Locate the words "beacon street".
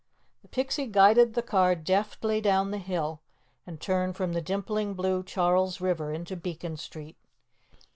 6.35-7.17